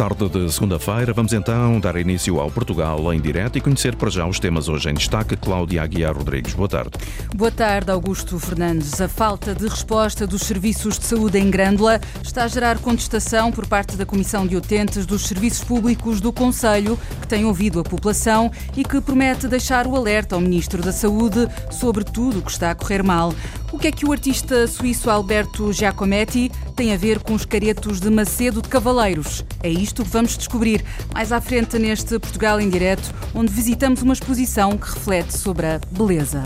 [0.00, 4.26] Tarde de segunda-feira, vamos então dar início ao Portugal em direto e conhecer para já
[4.26, 5.36] os temas hoje em destaque.
[5.36, 6.92] Cláudia Aguiar Rodrigues, boa tarde.
[7.34, 8.98] Boa tarde, Augusto Fernandes.
[8.98, 13.66] A falta de resposta dos serviços de saúde em Grândola está a gerar contestação por
[13.66, 18.50] parte da Comissão de Utentes dos Serviços Públicos do Conselho, que tem ouvido a população
[18.74, 22.70] e que promete deixar o alerta ao Ministro da Saúde sobre tudo o que está
[22.70, 23.34] a correr mal.
[23.72, 28.00] O que é que o artista suíço Alberto Giacometti tem a ver com os caretos
[28.00, 29.44] de Macedo de Cavaleiros?
[29.62, 34.12] É isto que vamos descobrir mais à frente neste Portugal em Direto, onde visitamos uma
[34.12, 36.42] exposição que reflete sobre a beleza.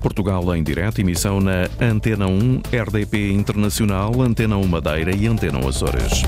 [0.00, 5.68] Portugal em direto, emissão na Antena 1, RDP Internacional, Antena 1 Madeira e Antena 1
[5.68, 6.22] Açores.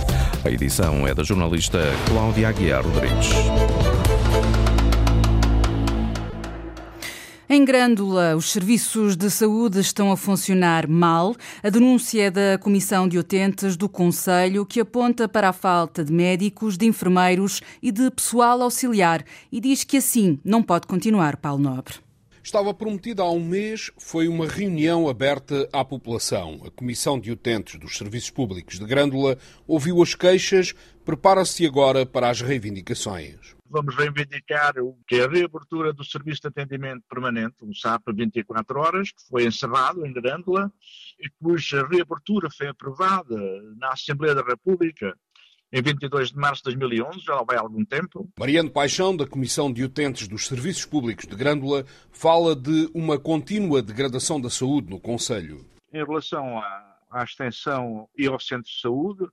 [0.45, 3.29] A edição é da jornalista Cláudia Aguiar Rodrigues.
[7.53, 11.35] Em Grândola, os serviços de saúde estão a funcionar mal.
[11.61, 16.13] A denúncia é da Comissão de Utentes do Conselho, que aponta para a falta de
[16.13, 21.61] médicos, de enfermeiros e de pessoal auxiliar e diz que assim não pode continuar, Paulo
[21.61, 22.10] Nobre.
[22.43, 26.63] Estava prometida há um mês, foi uma reunião aberta à população.
[26.67, 30.75] A Comissão de Utentes dos Serviços Públicos de Grândola ouviu as queixas,
[31.05, 36.49] prepara-se agora para as reivindicações vamos reivindicar o que é a reabertura do Serviço de
[36.49, 40.73] Atendimento Permanente, um SAP 24 horas, que foi encerrado em Grândola
[41.21, 43.37] e cuja reabertura foi aprovada
[43.77, 45.17] na Assembleia da República
[45.73, 48.29] em 22 de março de 2011, já vai há algum tempo.
[48.39, 53.81] Mariano Paixão, da Comissão de Utentes dos Serviços Públicos de Grândola, fala de uma contínua
[53.81, 55.65] degradação da saúde no Conselho.
[55.93, 59.27] Em relação à, à extensão e ao centro de saúde,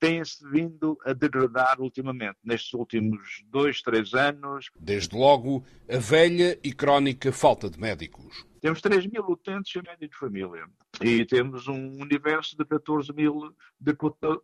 [0.00, 4.70] tem-se vindo a degradar ultimamente, nestes últimos dois, três anos.
[4.78, 8.44] Desde logo, a velha e crónica falta de médicos.
[8.64, 10.64] Temos 3 mil utentes em média de família
[11.02, 13.94] e temos um universo de 14 mil, de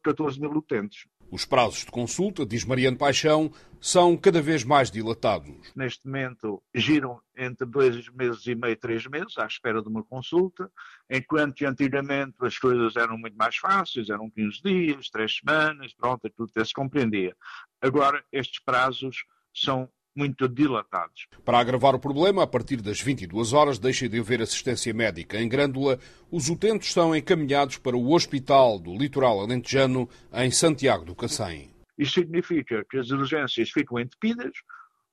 [0.03, 1.07] 14 mil utentes.
[1.31, 3.51] Os prazos de consulta, diz Mariano Paixão,
[3.81, 5.73] são cada vez mais dilatados.
[5.75, 10.71] Neste momento giram entre dois meses e meio, três meses, à espera de uma consulta,
[11.09, 16.53] enquanto antigamente as coisas eram muito mais fáceis, eram 15 dias, três semanas, pronto, tudo
[16.63, 17.35] se compreendia.
[17.81, 19.25] Agora estes prazos
[19.55, 19.89] são
[20.21, 21.27] muito dilatados.
[21.47, 25.41] Para agravar o problema, a partir das 22 horas deixa de haver assistência médica.
[25.41, 25.99] Em Grândola,
[26.31, 31.71] os utentes são encaminhados para o Hospital do Litoral Alentejano, em Santiago do Cacém.
[31.97, 34.53] Isso significa que as urgências ficam entupidas,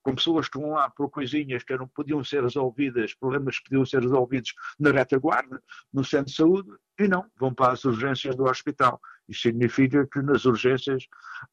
[0.08, 3.86] com pessoas que vão lá por coisinhas que não podiam ser resolvidas, problemas que podiam
[3.86, 5.62] ser resolvidos na retaguarda,
[5.94, 9.02] no centro de saúde, e não, vão para as urgências do hospital.
[9.28, 11.04] Isso significa que nas urgências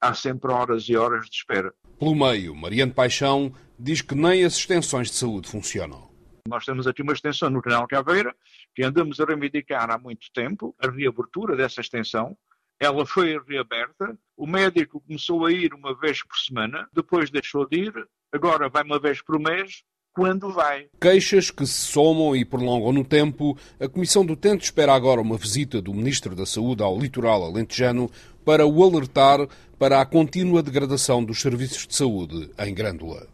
[0.01, 1.75] há sempre horas e horas de espera.
[1.99, 6.09] Pelo meio, Mariano Paixão diz que nem as extensões de saúde funcionam.
[6.47, 8.33] Nós temos aqui uma extensão no Canal Caveira,
[8.73, 12.39] que andamos a reivindicar há muito tempo, a reabertura dessa extensão.
[12.79, 17.79] Ela foi reaberta, o médico começou a ir uma vez por semana, depois deixou de
[17.79, 20.87] ir, agora vai uma vez por mês, quando vai.
[21.01, 23.57] Queixas que se somam e prolongam no tempo.
[23.81, 28.11] A Comissão do Tente espera agora uma visita do Ministro da Saúde ao litoral alentejano
[28.45, 29.47] para o alertar
[29.79, 33.34] para a contínua degradação dos serviços de saúde em Grândola.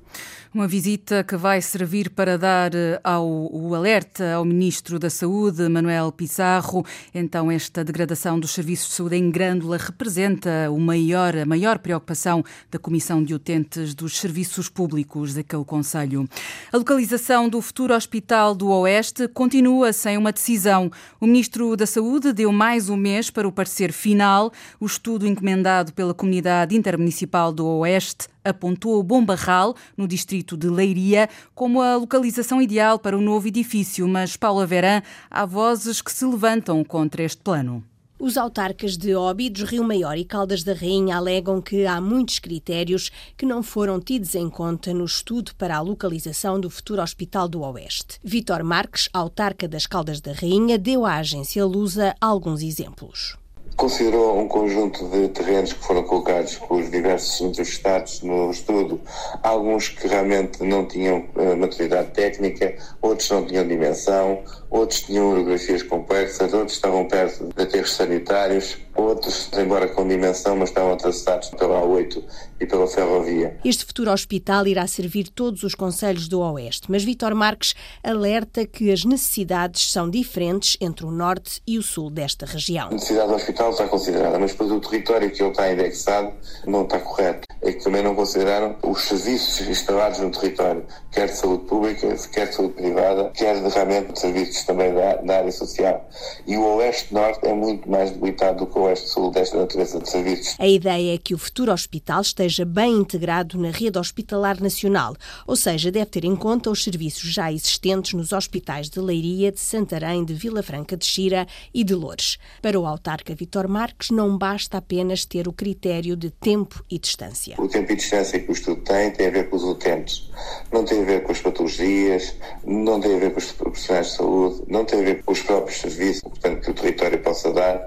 [0.52, 5.68] Uma visita que vai servir para dar eh, ao, o alerta ao Ministro da Saúde,
[5.68, 6.84] Manuel Pizarro.
[7.14, 12.44] Então, esta degradação dos serviços de saúde em Grândola representa o maior, a maior preocupação
[12.68, 16.28] da Comissão de Utentes dos Serviços Públicos daquele Conselho.
[16.72, 20.90] A localização do futuro Hospital do Oeste continua sem uma decisão.
[21.20, 24.52] O Ministro da Saúde deu mais um mês para o parecer final.
[24.80, 31.28] O estudo encomendado pela Comunidade Intermunicipal do Oeste apontou o Bombarral, no distrito de Leiria,
[31.54, 36.24] como a localização ideal para o novo edifício, mas Paula Verã, há vozes que se
[36.24, 37.84] levantam contra este plano.
[38.20, 43.10] Os autarcas de Óbidos, Rio Maior e Caldas da Rainha alegam que há muitos critérios
[43.34, 47.62] que não foram tidos em conta no estudo para a localização do futuro Hospital do
[47.62, 48.18] Oeste.
[48.22, 53.39] Vitor Marques, autarca das Caldas da Rainha, deu à agência Lusa alguns exemplos
[53.80, 59.00] considerou um conjunto de terrenos que foram colocados pelos diversos universidades no estudo,
[59.42, 65.82] alguns que realmente não tinham uh, maturidade técnica, outros não tinham dimensão, outros tinham orografias
[65.82, 71.80] complexas, outros estavam perto de aterros sanitários, outros, embora com dimensão, mas estavam atravessados pela
[71.80, 72.22] A8
[72.60, 73.58] e pela ferrovia.
[73.64, 77.74] Este futuro hospital irá servir todos os conselhos do Oeste, mas Vitor Marques
[78.04, 82.88] alerta que as necessidades são diferentes entre o Norte e o Sul desta região.
[82.88, 86.32] A necessidade do hospital está considerada, mas depois o território que ele está indexado
[86.66, 87.46] não está correto.
[87.62, 92.48] É que também não consideraram os serviços instalados no território, quer de saúde pública, quer
[92.48, 96.08] de saúde privada, quer de realmente de serviços também da, da área social.
[96.46, 100.56] E o Oeste-Norte é muito mais debilitado do que o Sul desta natureza de serviços.
[100.58, 105.14] A ideia é que o futuro hospital esteja bem integrado na rede hospitalar nacional,
[105.46, 109.60] ou seja, deve ter em conta os serviços já existentes nos hospitais de Leiria, de
[109.60, 112.38] Santarém, de Vila Franca de Xira e de Loures.
[112.62, 117.56] Para o autarca Vitor Marques, não basta apenas ter o critério de tempo e distância.
[117.58, 120.30] O tempo e distância que o estudo tem tem a ver com os utentes,
[120.72, 122.34] não tem a ver com as patologias,
[122.64, 125.42] não tem a ver com os profissionais de saúde, não tem a ver com os
[125.42, 127.80] próprios serviços, portanto, que o território possa dar,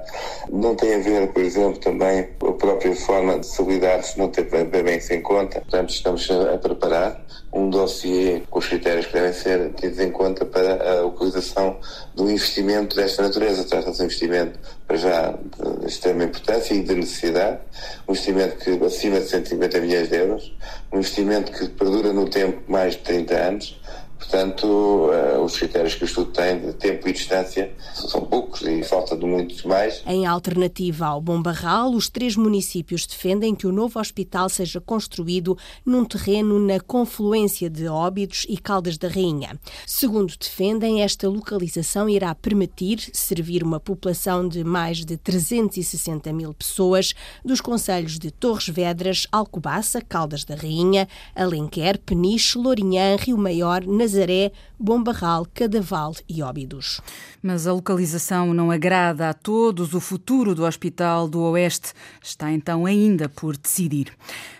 [0.51, 4.97] não tem a ver, por exemplo, também a própria forma de solidariedade não ter bem
[4.97, 5.61] isso em conta.
[5.61, 10.43] Portanto, estamos a preparar um dossiê com os critérios que devem ser tidos em conta
[10.43, 11.77] para a utilização
[12.15, 13.63] do investimento desta natureza.
[13.63, 15.31] Trata-se de um investimento, para já,
[15.79, 17.59] de extrema importância e de necessidade,
[18.07, 20.57] um investimento que acima de 150 milhões de euros,
[20.91, 23.79] um investimento que perdura no tempo mais de 30 anos,
[24.23, 28.81] Portanto, uh, os critérios que o estudo tem de tempo e distância são poucos e
[28.83, 30.01] falta de muitos mais.
[30.07, 35.57] Em alternativa ao Bom Barral, os três municípios defendem que o novo hospital seja construído
[35.85, 39.59] num terreno na confluência de Óbidos e Caldas da Rainha.
[39.85, 47.13] Segundo defendem, esta localização irá permitir servir uma população de mais de 360 mil pessoas
[47.43, 54.12] dos conselhos de Torres Vedras, Alcobaça, Caldas da Rainha, Alenquer, Peniche, Lourinhã, Rio Maior, Nazaré
[54.13, 57.01] Nazaré, Bombarral, Cadaval e Óbidos.
[57.41, 59.93] Mas a localização não agrada a todos.
[59.95, 64.11] O futuro do Hospital do Oeste está então ainda por decidir.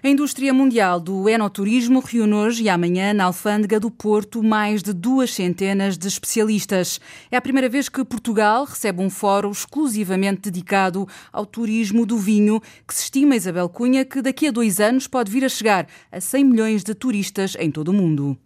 [0.02, 4.92] A indústria mundial do enoturismo reúne hoje e amanhã na Alfândega do Porto mais de
[4.92, 7.00] duas centenas de especialistas.
[7.30, 12.60] É a primeira vez que Portugal recebe um fórum exclusivamente dedicado ao turismo do vinho,
[12.88, 16.20] que se estima, Isabel Cunha, que daqui a dois anos pode vir a chegar a
[16.20, 18.38] 100 milhões de turistas em todo o mundo.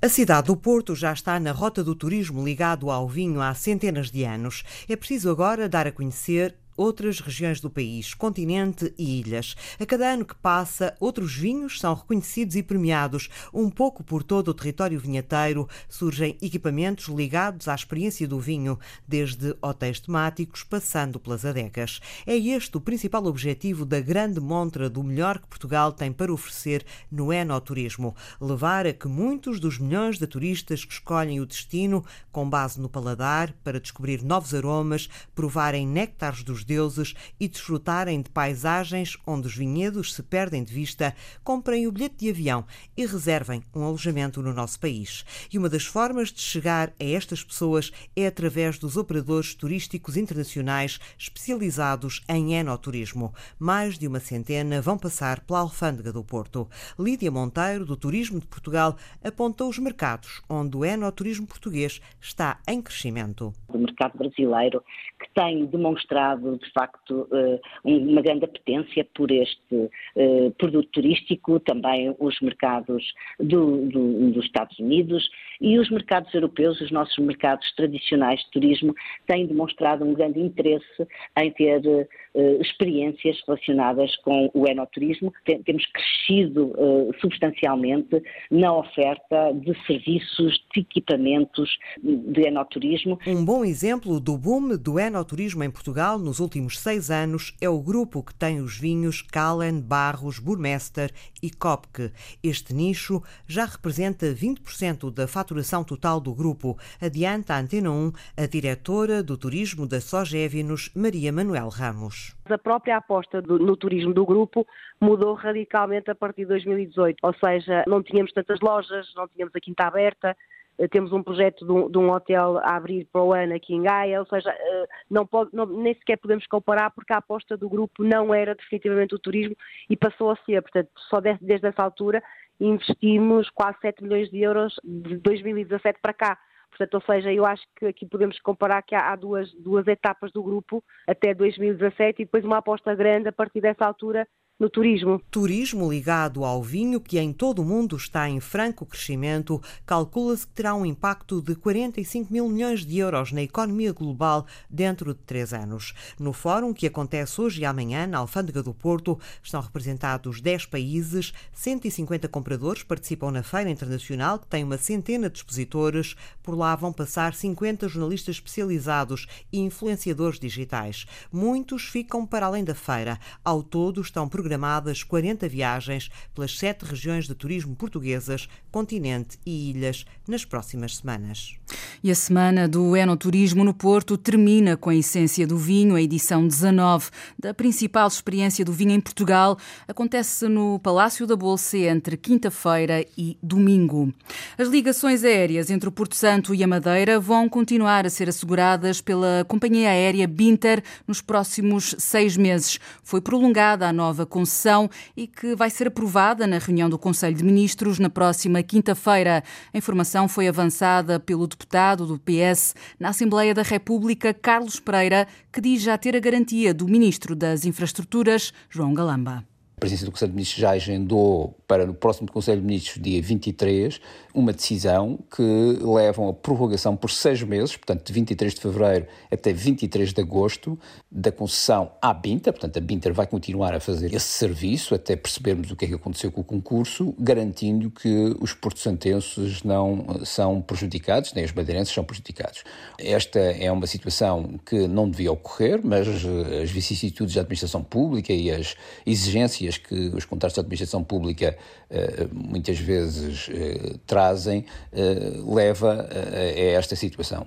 [0.00, 4.12] A cidade do Porto já está na rota do turismo ligado ao vinho há centenas
[4.12, 4.62] de anos.
[4.88, 9.56] É preciso agora dar a conhecer outras regiões do país, continente e ilhas.
[9.78, 13.28] A cada ano que passa, outros vinhos são reconhecidos e premiados.
[13.52, 19.56] Um pouco por todo o território vinheteiro surgem equipamentos ligados à experiência do vinho, desde
[19.60, 22.00] hotéis temáticos, passando pelas adegas.
[22.24, 26.86] É este o principal objetivo da grande montra do melhor que Portugal tem para oferecer
[27.10, 28.14] no enoturismo.
[28.40, 32.88] Levar a que muitos dos milhões de turistas que escolhem o destino, com base no
[32.88, 39.56] paladar, para descobrir novos aromas, provarem néctares dos deuses e desfrutarem de paisagens onde os
[39.56, 44.52] vinhedos se perdem de vista, comprem o bilhete de avião e reservem um alojamento no
[44.52, 45.24] nosso país.
[45.50, 51.00] E uma das formas de chegar a estas pessoas é através dos operadores turísticos internacionais
[51.18, 53.32] especializados em enoturismo.
[53.58, 56.68] Mais de uma centena vão passar pela alfândega do Porto.
[56.98, 62.82] Lídia Monteiro, do Turismo de Portugal, apontou os mercados onde o enoturismo português está em
[62.82, 63.54] crescimento.
[63.68, 64.82] O mercado brasileiro,
[65.18, 72.14] que tem demonstrado de facto eh, uma grande apetência por este eh, produto turístico, também
[72.18, 73.04] os mercados
[73.38, 75.28] do, do, dos Estados Unidos.
[75.60, 78.94] E os mercados europeus, os nossos mercados tradicionais de turismo,
[79.26, 81.06] têm demonstrado um grande interesse
[81.36, 82.08] em ter
[82.38, 85.32] uh, experiências relacionadas com o enoturismo.
[85.44, 93.18] Temos crescido uh, substancialmente na oferta de serviços, de equipamentos de enoturismo.
[93.26, 97.80] Um bom exemplo do boom do enoturismo em Portugal nos últimos seis anos é o
[97.80, 101.10] grupo que tem os vinhos Calen, Barros, Burmester
[101.42, 102.12] e Kopke.
[102.42, 108.46] Este nicho já representa 20% da faturação total do grupo, adianta a Antena 1 a
[108.46, 112.27] diretora do turismo da Sogévinos, Maria Manuel Ramos.
[112.48, 114.66] A própria aposta do, no turismo do grupo
[115.00, 119.60] mudou radicalmente a partir de 2018, ou seja, não tínhamos tantas lojas, não tínhamos a
[119.60, 120.36] quinta aberta,
[120.78, 123.74] eh, temos um projeto de um, de um, hotel a abrir para o ano aqui
[123.74, 127.56] em Gaia, ou seja, eh, não pode, não, nem sequer podemos comparar porque a aposta
[127.56, 129.56] do grupo não era definitivamente o turismo
[129.90, 132.22] e passou a ser, portanto, só desde, desde essa altura
[132.60, 136.38] investimos quase 7 milhões de euros de 2017 para cá.
[136.70, 140.42] Portanto, ou seja, eu acho que aqui podemos comparar que há, duas, duas etapas do
[140.42, 144.26] grupo até 2017 e depois uma aposta grande a partir dessa altura
[144.58, 145.22] no turismo.
[145.30, 150.52] Turismo ligado ao vinho, que em todo o mundo está em franco crescimento, calcula-se que
[150.52, 155.52] terá um impacto de 45 mil milhões de euros na economia global dentro de três
[155.52, 155.94] anos.
[156.18, 161.32] No fórum, que acontece hoje e amanhã na Alfândega do Porto, estão representados 10 países,
[161.52, 166.16] 150 compradores participam na Feira Internacional, que tem uma centena de expositores.
[166.42, 171.06] Por lá vão passar 50 jornalistas especializados e influenciadores digitais.
[171.32, 173.20] Muitos ficam para além da feira.
[173.44, 179.68] Ao todo, estão programados programadas 40 viagens pelas sete regiões de turismo portuguesas, continente e
[179.68, 181.57] ilhas nas próximas semanas.
[182.02, 186.46] E a semana do Enoturismo no Porto termina com a essência do vinho, a edição
[186.46, 189.58] 19 da principal experiência do vinho em Portugal.
[189.86, 194.12] Acontece no Palácio da Bolsa entre quinta-feira e domingo.
[194.56, 199.00] As ligações aéreas entre o Porto Santo e a Madeira vão continuar a ser asseguradas
[199.00, 202.78] pela companhia aérea Binter nos próximos seis meses.
[203.02, 207.44] Foi prolongada a nova concessão e que vai ser aprovada na reunião do Conselho de
[207.44, 209.42] Ministros na próxima quinta-feira.
[209.74, 215.60] A informação foi avançada pelo deputado do PS na Assembleia da República, Carlos Pereira, que
[215.60, 219.44] diz já ter a garantia do Ministro das Infraestruturas, João Galamba.
[219.78, 223.22] A presidência do Conselho de Ministros já agendou para no próximo Conselho de Ministros, dia
[223.22, 224.00] 23,
[224.34, 225.42] uma decisão que
[225.80, 230.76] levam a prorrogação por seis meses, portanto, de 23 de fevereiro até 23 de agosto,
[231.08, 232.52] da concessão à Binter.
[232.52, 235.94] Portanto, a Binter vai continuar a fazer esse serviço até percebermos o que é que
[235.94, 242.02] aconteceu com o concurso, garantindo que os porto-santenses não são prejudicados, nem os madeirenses são
[242.02, 242.64] prejudicados.
[242.98, 248.50] Esta é uma situação que não devia ocorrer, mas as vicissitudes da administração pública e
[248.50, 248.74] as
[249.06, 251.56] exigências que os contratos de administração pública
[251.90, 257.46] eh, muitas vezes eh, trazem, eh, leva a esta situação.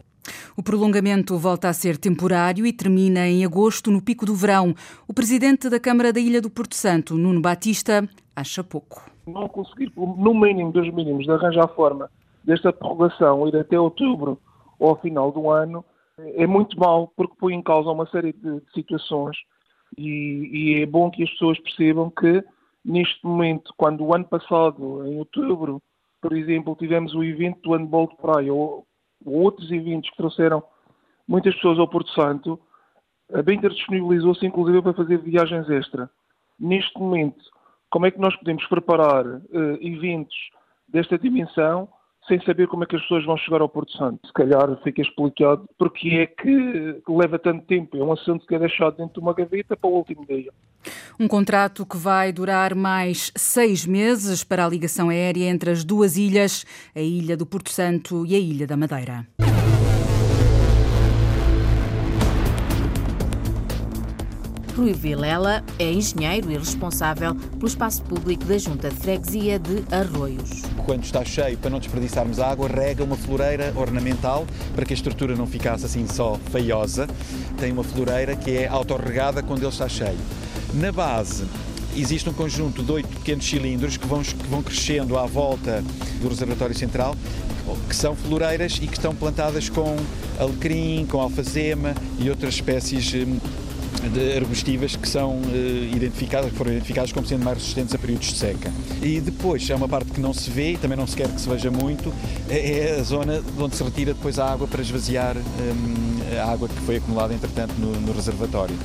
[0.56, 4.75] O prolongamento volta a ser temporário e termina em agosto, no pico do verão.
[5.08, 9.10] O presidente da Câmara da Ilha do Porto Santo, Nuno Batista, acha pouco.
[9.25, 12.10] Não conseguir, no mínimo dos mínimos, de arranjar forma
[12.44, 14.38] desta prorrogação ir até outubro
[14.78, 15.84] ou ao final do ano
[16.36, 19.38] é muito mal, porque põe em causa uma série de situações
[19.98, 22.43] e, e, é bom que as pessoas percebam que,
[22.83, 25.81] neste momento, quando o ano passado, em outubro,
[26.21, 28.86] por exemplo, tivemos o evento do handball de praia ou,
[29.25, 30.63] ou outros eventos que trouxeram
[31.27, 32.60] muitas pessoas ao Porto Santo,
[33.33, 36.10] a Benter disponibilizou-se inclusive para fazer viagens extra.
[36.60, 37.43] Neste momento,
[37.89, 39.41] como é que nós podemos preparar uh,
[39.79, 40.36] eventos
[40.88, 41.88] desta dimensão
[42.28, 44.20] sem saber como é que as pessoas vão chegar ao Porto Santo.
[44.25, 47.98] Se calhar fica explicado porque é que leva tanto tempo.
[47.98, 50.51] É um assunto que é deixado dentro de uma gaveta para o último dia.
[51.20, 56.18] Um contrato que vai durar mais seis meses para a ligação aérea entre as duas
[56.18, 59.28] ilhas, a Ilha do Porto Santo e a Ilha da Madeira.
[64.82, 70.64] Rui Vilela é engenheiro e responsável pelo espaço público da Junta de Freguesia de Arroios.
[70.88, 75.36] Quando está cheio, para não desperdiçarmos água, rega uma floreira ornamental para que a estrutura
[75.36, 77.08] não ficasse assim só feiosa.
[77.60, 80.18] Tem uma floreira que é autorregada quando ele está cheio.
[80.74, 81.46] Na base,
[81.96, 85.84] existe um conjunto de oito pequenos cilindros que vão, que vão crescendo à volta
[86.20, 87.16] do reservatório central,
[87.88, 89.96] que são floreiras e que estão plantadas com
[90.40, 93.38] alecrim, com alfazema e outras espécies hum,
[94.10, 98.27] de arbustivas que são uh, identificadas, que foram identificadas como sendo mais resistentes a períodos
[98.27, 98.72] de seca.
[99.01, 101.48] E depois, é uma parte que não se vê, também não se quer que se
[101.48, 102.13] veja muito,
[102.50, 106.67] é, é a zona onde se retira depois a água para esvaziar um, a água
[106.67, 108.75] que foi acumulada, entretanto, no, no reservatório.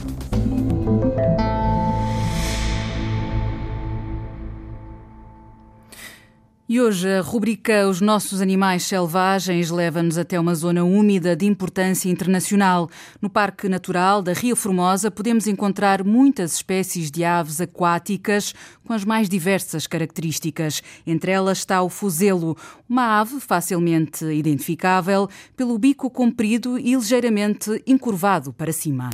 [6.69, 12.11] E hoje a rubrica Os Nossos Animais Selvagens leva-nos até uma zona úmida de importância
[12.11, 12.91] internacional.
[13.23, 18.53] No Parque Natural da Ria Formosa podemos encontrar muitas espécies de aves aquáticas
[18.85, 20.83] com as mais diversas características.
[21.07, 22.57] Entre elas está o fuzelo,
[22.89, 29.11] uma ave facilmente identificável pelo bico comprido e ligeiramente encurvado para cima.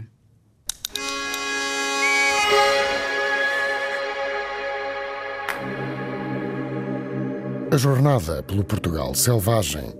[7.73, 9.95] A jornada pelo Portugal selvagem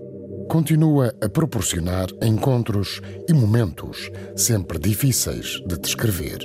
[0.47, 6.37] continua a proporcionar encontros e momentos sempre difíceis de descrever.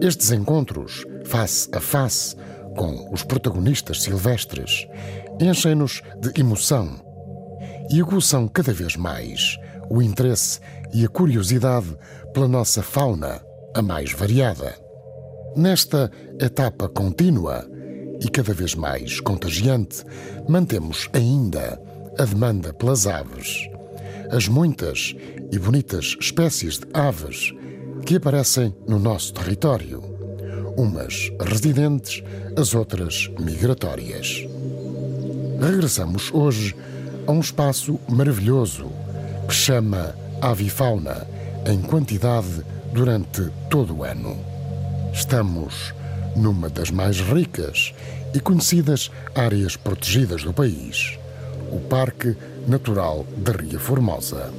[0.00, 2.34] Estes encontros, face a face
[2.74, 4.86] com os protagonistas silvestres,
[5.38, 6.88] enchem-nos de emoção
[7.90, 9.58] e aguçam cada vez mais
[9.90, 10.58] o interesse
[10.90, 11.94] e a curiosidade
[12.32, 13.42] pela nossa fauna,
[13.76, 14.74] a mais variada.
[15.54, 17.69] Nesta etapa contínua,
[18.20, 20.04] e cada vez mais contagiante,
[20.48, 21.80] mantemos ainda
[22.18, 23.68] a demanda pelas aves.
[24.30, 25.14] As muitas
[25.50, 27.52] e bonitas espécies de aves
[28.04, 30.02] que aparecem no nosso território,
[30.76, 32.22] umas residentes,
[32.56, 34.46] as outras migratórias.
[35.60, 36.74] Regressamos hoje
[37.26, 38.90] a um espaço maravilhoso
[39.48, 41.26] que chama avifauna
[41.66, 44.38] em quantidade durante todo o ano.
[45.12, 45.92] Estamos
[46.36, 47.94] numa das mais ricas
[48.34, 51.18] e conhecidas áreas protegidas do país,
[51.70, 54.52] o Parque Natural da Ria Formosa.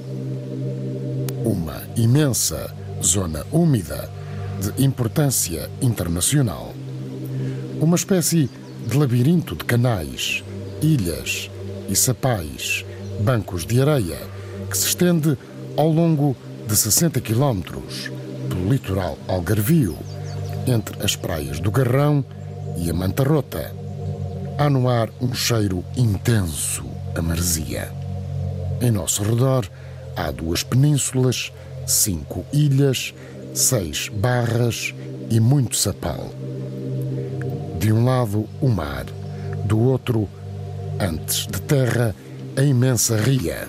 [1.44, 2.74] Uma imensa
[3.04, 4.10] zona úmida
[4.60, 6.74] de importância internacional.
[7.80, 8.50] Uma espécie
[8.88, 10.44] de labirinto de canais,
[10.82, 11.50] ilhas
[11.90, 12.86] e sapais
[13.22, 14.18] bancos de areia
[14.70, 15.38] que se estende
[15.78, 16.36] ao longo
[16.68, 18.12] de 60 quilómetros
[18.50, 19.98] pelo litoral algarvio,
[21.03, 22.24] as praias do Garrão
[22.77, 23.74] e a Manta Rota.
[24.58, 26.84] Há no ar um cheiro intenso
[27.15, 27.91] a maresia.
[28.79, 29.67] Em nosso redor
[30.15, 31.51] há duas penínsulas,
[31.86, 33.13] cinco ilhas,
[33.53, 34.93] seis barras
[35.29, 36.29] e muito sapal.
[37.79, 39.05] De um lado, o mar,
[39.65, 40.29] do outro,
[41.00, 42.15] antes de terra,
[42.55, 43.67] a imensa ria.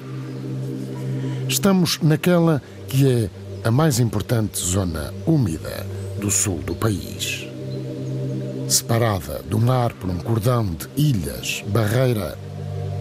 [1.49, 3.31] Estamos naquela que é
[3.65, 5.87] a mais importante zona úmida
[6.23, 7.49] do sul do país.
[8.69, 12.39] Separada do mar por um cordão de ilhas, barreira,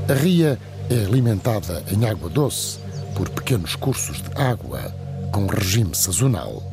[0.09, 0.57] a ria
[0.89, 2.79] é alimentada em água doce
[3.15, 4.91] por pequenos cursos de água
[5.31, 6.63] com regime sazonal.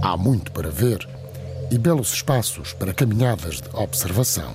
[0.00, 1.06] Há muito para ver
[1.70, 4.50] e belos espaços para caminhadas de observação.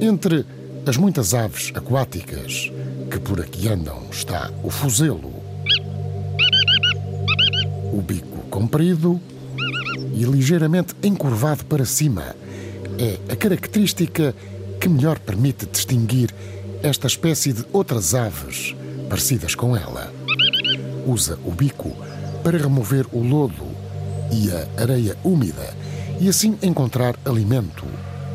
[0.00, 0.44] Entre
[0.84, 2.72] as muitas aves aquáticas
[3.08, 5.32] que por aqui andam está o fuzelo,
[7.92, 9.20] o bico comprido
[10.14, 12.36] e ligeiramente encurvado para cima.
[12.98, 14.34] É a característica
[14.80, 16.32] que melhor permite distinguir
[16.82, 18.74] esta espécie de outras aves
[19.08, 20.12] parecidas com ela.
[21.06, 21.90] Usa o bico
[22.42, 23.66] para remover o lodo
[24.30, 25.74] e a areia úmida
[26.20, 27.84] e assim encontrar alimento,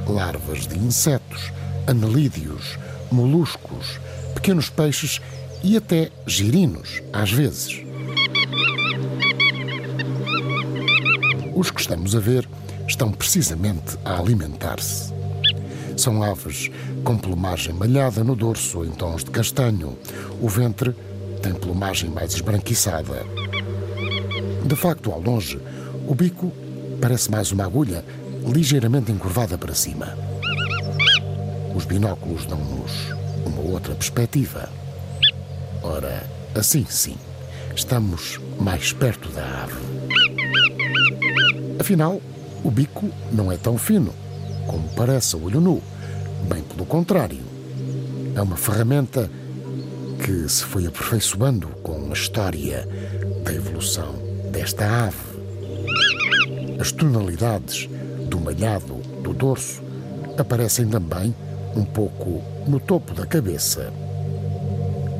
[0.08, 1.52] larvas de insetos,
[1.88, 2.78] anelídeos,
[3.12, 4.00] moluscos,
[4.34, 5.22] pequenos peixes
[5.64, 7.89] e até girinos, às vezes.
[11.60, 12.48] Os que estamos a ver
[12.88, 15.14] estão precisamente a alimentar-se.
[15.98, 16.72] São aves
[17.04, 20.00] com plumagem malhada no dorso em tons de castanho.
[20.40, 20.96] O ventre
[21.42, 23.26] tem plumagem mais esbranquiçada.
[24.66, 25.60] De facto, ao longe,
[26.08, 26.50] o bico
[27.02, 28.06] parece mais uma agulha
[28.48, 30.18] ligeiramente encurvada para cima.
[31.76, 32.94] Os binóculos dão-nos
[33.46, 34.70] uma outra perspectiva.
[35.84, 36.24] Ora,
[36.56, 37.18] assim sim,
[37.76, 39.89] estamos mais perto da ave.
[41.90, 42.22] Afinal,
[42.64, 44.14] o bico não é tão fino
[44.68, 45.82] como parece a olho nu.
[46.48, 47.40] Bem pelo contrário.
[48.36, 49.28] É uma ferramenta
[50.24, 52.88] que se foi aperfeiçoando com a história
[53.44, 54.14] da evolução
[54.52, 55.18] desta ave.
[56.80, 57.90] As tonalidades
[58.30, 59.82] do malhado do dorso
[60.38, 61.34] aparecem também
[61.76, 63.92] um pouco no topo da cabeça.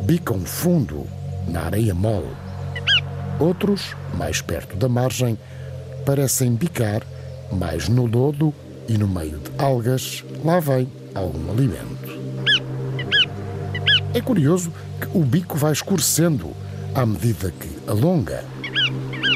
[0.04, 1.08] Bicam fundo
[1.48, 2.30] na areia mole.
[3.40, 5.36] Outros, mais perto da margem,
[6.10, 7.04] parecem bicar
[7.52, 8.52] mais no lodo
[8.88, 12.10] e no meio de algas, lá vem algum alimento.
[14.12, 16.50] É curioso que o bico vai escurecendo
[16.96, 18.44] à medida que alonga.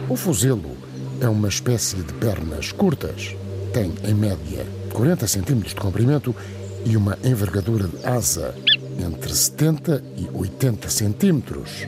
[0.09, 0.75] O fuzelo
[1.21, 3.35] é uma espécie de pernas curtas.
[3.71, 6.35] Tem, em média, 40 centímetros de comprimento
[6.83, 8.55] e uma envergadura de asa
[8.97, 11.87] entre 70 e 80 centímetros,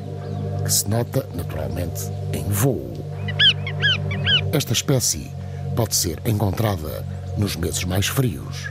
[0.63, 2.94] que se nota naturalmente em voo.
[4.55, 5.29] Esta espécie
[5.75, 7.05] pode ser encontrada
[7.37, 8.69] nos meses mais frios.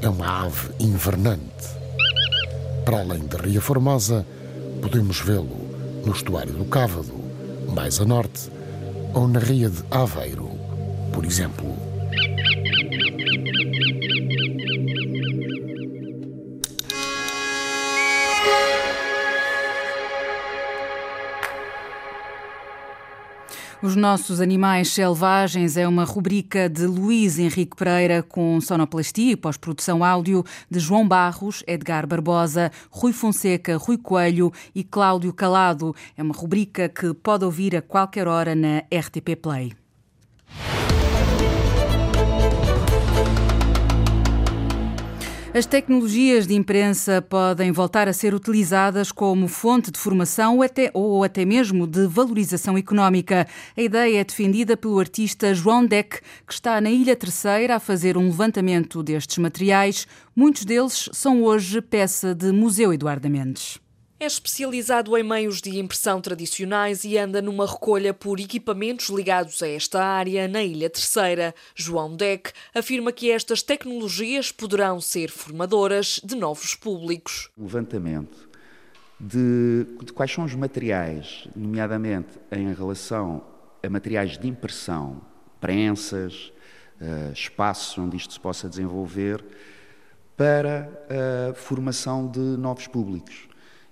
[0.00, 1.42] É uma ave invernante.
[2.84, 4.24] Para além da Ria Formosa,
[4.80, 5.58] podemos vê-lo
[6.06, 7.20] no estuário do Cávado,
[7.74, 8.48] mais a norte,
[9.12, 10.52] ou na Ria de Aveiro,
[11.12, 11.87] por exemplo.
[23.98, 30.44] Nossos Animais Selvagens é uma rubrica de Luís Henrique Pereira com sonoplastia e pós-produção áudio
[30.70, 35.96] de João Barros, Edgar Barbosa, Rui Fonseca, Rui Coelho e Cláudio Calado.
[36.16, 39.87] É uma rubrica que pode ouvir a qualquer hora na RTP Play.
[45.58, 50.88] As tecnologias de imprensa podem voltar a ser utilizadas como fonte de formação ou até,
[50.94, 53.44] ou até mesmo de valorização económica.
[53.76, 58.16] A ideia é defendida pelo artista João Deck, que está na Ilha Terceira a fazer
[58.16, 60.06] um levantamento destes materiais.
[60.34, 63.80] Muitos deles são hoje peça de Museu Eduardo Mendes.
[64.20, 69.68] É especializado em meios de impressão tradicionais e anda numa recolha por equipamentos ligados a
[69.68, 71.54] esta área na Ilha Terceira.
[71.72, 77.48] João Deck afirma que estas tecnologias poderão ser formadoras de novos públicos.
[77.56, 78.48] Um levantamento
[79.20, 83.44] de, de quais são os materiais, nomeadamente em relação
[83.80, 85.22] a materiais de impressão,
[85.60, 86.52] prensas,
[87.00, 89.44] uh, espaços onde isto se possa desenvolver,
[90.36, 90.88] para
[91.50, 93.47] a formação de novos públicos.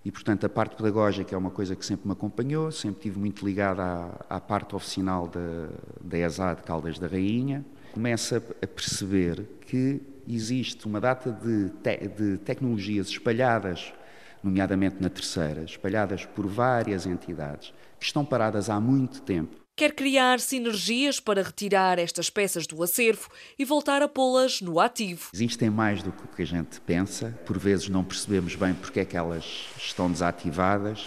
[0.06, 3.44] E, portanto, a parte pedagógica é uma coisa que sempre me acompanhou, sempre tive muito
[3.44, 5.66] ligada à, à parte oficinal da,
[6.00, 7.66] da ESA de Caldas da Rainha.
[7.92, 13.92] Começa a perceber que existe uma data de, te, de tecnologias espalhadas
[14.44, 19.65] nomeadamente na terceira, espalhadas por várias entidades que estão paradas há muito tempo.
[19.78, 25.28] Quer criar sinergias para retirar estas peças do acervo e voltar a pô-las no ativo.
[25.34, 29.14] Existem mais do que a gente pensa, por vezes não percebemos bem porque é que
[29.14, 29.44] elas
[29.76, 31.06] estão desativadas.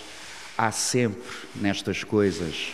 [0.55, 2.71] Há sempre nestas coisas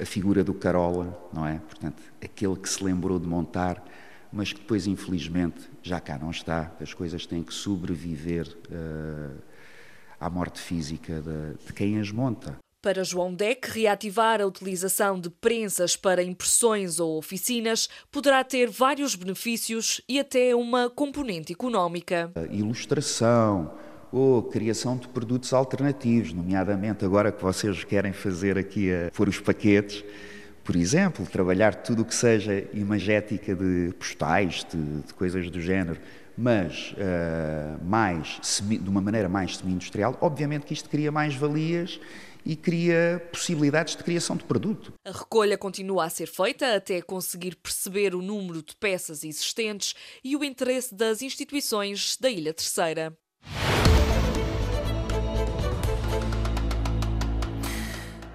[0.00, 1.58] a figura do Carola, não é?
[1.58, 3.84] Portanto, aquele que se lembrou de montar,
[4.32, 6.72] mas que depois, infelizmente, já cá não está.
[6.80, 9.36] As coisas têm que sobreviver uh,
[10.18, 12.61] à morte física de, de quem as monta.
[12.82, 19.14] Para João Deck, reativar a utilização de prensas para impressões ou oficinas poderá ter vários
[19.14, 22.32] benefícios e até uma componente económica.
[22.34, 23.72] A ilustração
[24.10, 30.04] ou criação de produtos alternativos, nomeadamente agora que vocês querem fazer aqui a os paquetes,
[30.64, 36.00] por exemplo, trabalhar tudo o que seja imagética de postais, de, de coisas do género,
[36.36, 42.00] mas uh, mais, de uma maneira mais semi-industrial, obviamente que isto cria mais valias
[42.44, 44.92] e cria possibilidades de criação de produto.
[45.04, 50.36] A recolha continua a ser feita até conseguir perceber o número de peças existentes e
[50.36, 53.16] o interesse das instituições da Ilha Terceira.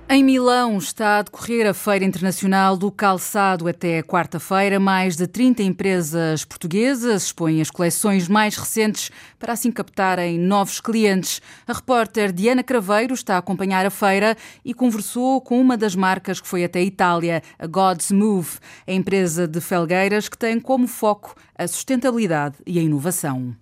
[0.10, 4.80] Em Milão está a decorrer a Feira Internacional do Calçado até quarta-feira.
[4.80, 11.42] Mais de 30 empresas portuguesas expõem as coleções mais recentes para assim captarem novos clientes.
[11.68, 16.40] A repórter Diana Craveiro está a acompanhar a feira e conversou com uma das marcas
[16.40, 20.88] que foi até a Itália, a God's Move, a empresa de Felgueiras que tem como
[20.88, 23.54] foco a sustentabilidade e a inovação.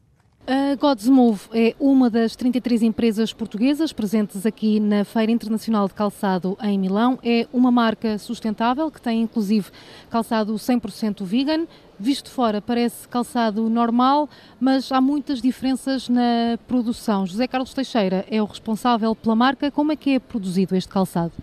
[0.47, 5.95] A God's Move é uma das 33 empresas portuguesas presentes aqui na Feira Internacional de
[5.95, 7.17] Calçado em Milão.
[7.23, 9.71] É uma marca sustentável que tem inclusive
[10.07, 11.65] calçado 100% vegan.
[11.99, 14.29] Visto fora parece calçado normal,
[14.59, 17.25] mas há muitas diferenças na produção.
[17.25, 19.71] José Carlos Teixeira é o responsável pela marca.
[19.71, 21.33] Como é que é produzido este calçado?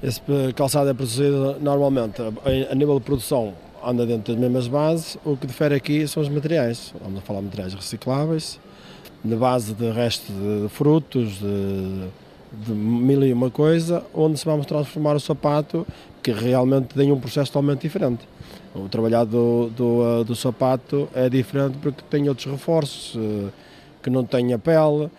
[0.00, 0.20] Esse
[0.54, 2.22] calçado é produzido normalmente
[2.70, 6.28] a nível de produção anda dentro das mesmas bases, o que difere aqui são os
[6.28, 6.94] materiais.
[7.02, 8.60] Vamos a falar de materiais recicláveis,
[9.24, 12.08] de base de resto de frutos, de,
[12.64, 15.86] de mil e uma coisa, onde se vamos transformar o sapato,
[16.22, 18.28] que realmente tem um processo totalmente diferente.
[18.74, 23.48] O trabalhar do, do, do sapato é diferente porque tem outros reforços, eh,
[24.02, 25.10] que não tem a pele,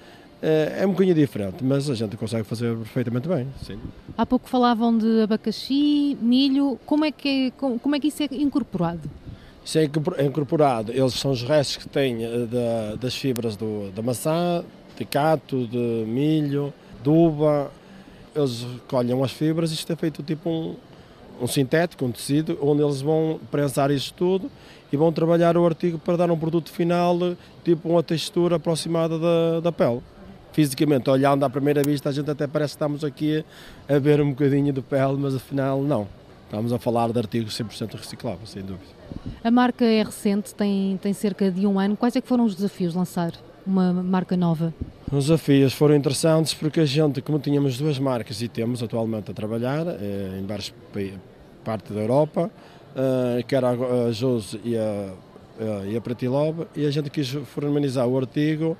[0.41, 3.47] é um bocadinho diferente, mas a gente consegue fazer perfeitamente bem.
[3.63, 3.80] Sim.
[4.17, 8.27] Há pouco falavam de abacaxi, milho, como é que, é, como é que isso é
[8.32, 9.10] incorporado?
[9.63, 9.84] Isso é,
[10.17, 14.63] é incorporado, eles são os restos que têm eh, da, das fibras do, da maçã,
[14.97, 16.73] de cato, de milho,
[17.04, 17.71] de uva,
[18.36, 20.75] eles colhem as fibras e isto é feito tipo um,
[21.39, 24.49] um sintético, um tecido, onde eles vão prensar isto tudo
[24.91, 27.15] e vão trabalhar o artigo para dar um produto final,
[27.63, 30.01] tipo uma textura aproximada da, da pele
[30.52, 33.44] fisicamente, olhando à primeira vista, a gente até parece que estamos aqui
[33.88, 36.08] a ver um bocadinho de pele, mas afinal não.
[36.46, 38.92] Estamos a falar de artigos 100% recicláveis, sem dúvida.
[39.42, 41.96] A marca é recente, tem, tem cerca de um ano.
[41.96, 43.32] Quais é que foram os desafios de lançar
[43.66, 44.74] uma marca nova?
[45.10, 49.34] Os desafios foram interessantes porque a gente, como tínhamos duas marcas e temos atualmente a
[49.34, 50.74] trabalhar eh, em várias
[51.64, 52.52] partes da Europa,
[52.96, 55.14] eh, que era a Jose e a,
[55.90, 58.78] e a Pretilob, e a gente quis formalizar o artigo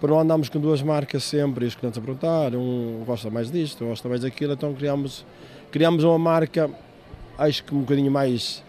[0.00, 3.50] para não andarmos com duas marcas sempre e os clientes a perguntar, um gosta mais
[3.50, 5.26] disto, um gosta mais daquilo, então criámos,
[5.70, 6.70] criámos uma marca,
[7.36, 8.62] acho que um bocadinho mais,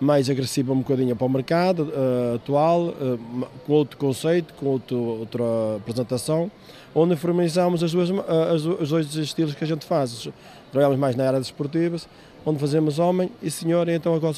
[0.00, 4.96] mais agressiva um bocadinho para o mercado uh, atual, uh, com outro conceito, com outro,
[4.96, 5.44] outra
[5.78, 6.48] apresentação,
[6.94, 8.22] onde informizamos as duas, uh,
[8.54, 10.28] as, os dois estilos que a gente faz.
[10.70, 12.08] Trabalhamos mais na área desportivas,
[12.46, 14.32] onde fazemos homem e senhor, e então agora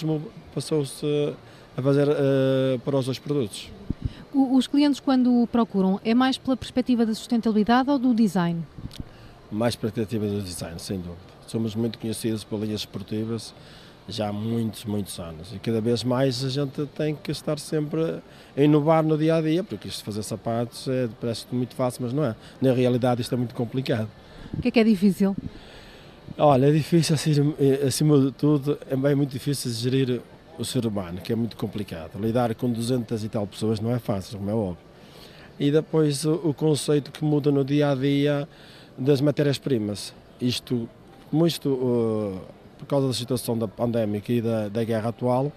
[0.55, 1.07] passou-se
[1.76, 2.07] a fazer
[2.83, 3.70] para os dois produtos.
[4.32, 8.62] Os clientes, quando procuram, é mais pela perspectiva da sustentabilidade ou do design?
[9.50, 11.18] Mais perspectiva do design, sem dúvida.
[11.46, 13.52] Somos muito conhecidos por linhas esportivas
[14.08, 15.52] já há muitos, muitos anos.
[15.52, 18.20] E cada vez mais a gente tem que estar sempre
[18.56, 22.02] a inovar no dia a dia, porque isto de fazer sapatos é, parece muito fácil,
[22.02, 22.34] mas não é.
[22.60, 24.08] Na realidade, isto é muito complicado.
[24.52, 25.36] O que é que é difícil?
[26.38, 27.16] Olha, é difícil,
[27.86, 30.20] acima de tudo, é bem muito difícil gerir
[30.58, 32.18] o ser humano, que é muito complicado.
[32.18, 34.84] Lidar com 200 e tal pessoas não é fácil, como é óbvio.
[35.58, 38.48] E depois o, conceito que muda no dia a dia
[38.96, 40.14] das matérias-primas.
[40.40, 40.88] Isto,
[41.30, 42.40] como isto, uh,
[42.78, 45.52] por causa da situação da pandémica e da, da guerra atual,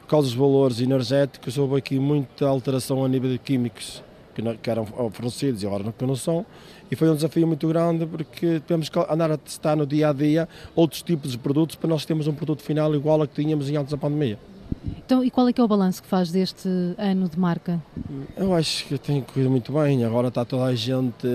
[0.00, 4.02] por causa dos valores energéticos, houve aqui muita alteração a nível de químicos
[4.34, 6.44] que, não, que eram fornecidos e agora não são.
[6.90, 10.12] E foi um desafio muito grande porque temos que andar a testar no dia a
[10.12, 13.70] dia outros tipos de produtos para nós termos um produto final igual a que tínhamos
[13.70, 14.38] em antes da pandemia.
[14.84, 17.82] Então, e qual é que é o balanço que faz deste ano de marca?
[18.36, 20.04] Eu acho que tem corrido muito bem.
[20.04, 21.26] Agora está toda a gente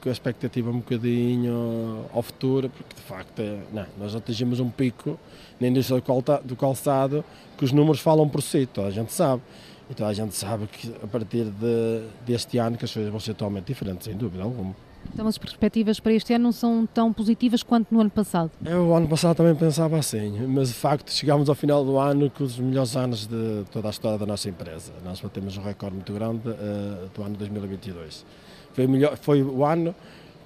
[0.00, 5.18] com a expectativa um bocadinho ao futuro, porque de facto não, nós atingimos um pico
[5.60, 6.02] na indústria
[6.44, 7.24] do calçado
[7.56, 9.42] que os números falam por si, toda a gente sabe.
[9.90, 13.34] Então a gente sabe que a partir de, deste ano que as coisas vão ser
[13.34, 14.74] totalmente diferentes, sem dúvida alguma.
[15.12, 18.50] Então as perspectivas para este ano não são tão positivas quanto no ano passado?
[18.64, 22.30] Eu, o ano passado também pensava assim, mas de facto chegámos ao final do ano
[22.30, 24.92] com os melhores anos de toda a história da nossa empresa.
[25.04, 28.26] Nós batemos um recorde muito grande uh, do ano 2022.
[28.72, 29.94] Foi o, melhor, foi o ano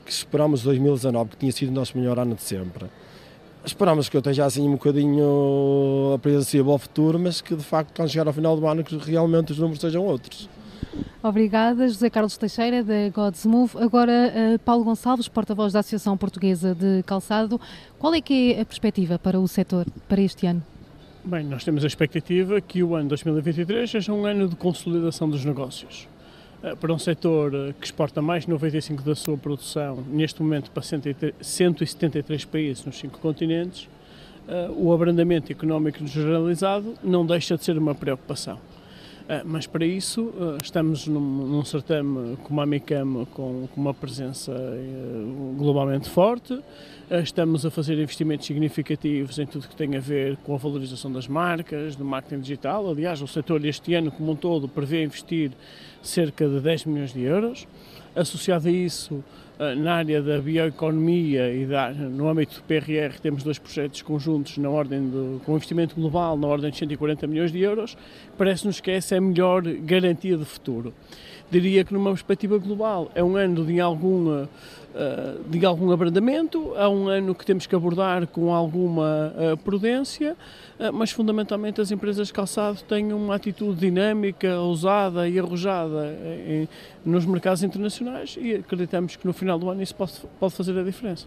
[0.04, 2.86] que superamos 2019, que tinha sido o nosso melhor ano de sempre.
[3.64, 8.08] Esperamos que eu esteja assim um bocadinho apreensível ao futuro, mas que de facto, quando
[8.08, 10.48] chegar ao final do ano, que realmente os números sejam outros.
[11.22, 13.78] Obrigada, José Carlos Teixeira, da God's Move.
[13.78, 17.60] Agora, uh, Paulo Gonçalves, porta-voz da Associação Portuguesa de Calçado.
[17.98, 20.62] Qual é que é a perspectiva para o setor para este ano?
[21.24, 25.44] Bem, nós temos a expectativa que o ano 2023 seja um ano de consolidação dos
[25.44, 26.08] negócios.
[26.62, 30.70] Uh, para um setor uh, que exporta mais de 95% da sua produção, neste momento
[30.70, 33.88] para 173 países nos cinco continentes,
[34.76, 38.58] o abrandamento económico generalizado não deixa de ser uma preocupação.
[39.44, 45.56] Mas para isso estamos num, num certame como a Micam com, com uma presença eh,
[45.56, 46.58] globalmente forte,
[47.22, 51.28] estamos a fazer investimentos significativos em tudo que tem a ver com a valorização das
[51.28, 52.90] marcas, do marketing digital.
[52.90, 55.52] Aliás, o setor este ano como um todo prevê investir
[56.02, 57.66] cerca de 10 milhões de euros.
[58.14, 59.24] Associado a isso,
[59.58, 64.58] eh, na área da bioeconomia e da, no âmbito do PRR temos dois projetos conjuntos
[64.58, 67.96] na ordem do, com investimento global na ordem de 140 milhões de euros.
[68.36, 70.92] Parece-nos que essa é a melhor garantia de futuro.
[71.50, 74.48] Diria que numa perspectiva global é um ano de alguma
[74.94, 80.36] eh, de algum abrandamento, é um ano que temos que abordar com alguma uh, prudência,
[80.78, 86.14] uh, mas fundamentalmente as empresas de calçado têm uma atitude dinâmica, ousada e arrojada
[87.04, 91.26] nos mercados internacionais e acreditamos que no final do ano isso pode fazer a diferença.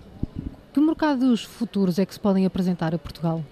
[0.71, 3.43] Que mercados futuros é que se podem apresentar a Portugal?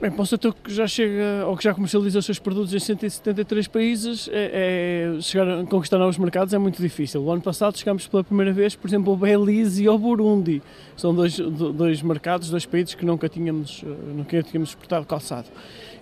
[0.00, 2.78] Bem, para um setor que já chega ou que já comercializa os seus produtos em
[2.78, 7.20] 173 países, é, é, chegar a conquistar novos mercados é muito difícil.
[7.20, 10.62] O ano passado chegámos pela primeira vez, por exemplo, ao Belize e ao Burundi.
[10.96, 13.82] São dois, dois mercados, dois países que nunca tínhamos,
[14.14, 15.48] nunca tínhamos exportado calçado.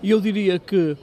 [0.02, 0.94] E eu diria que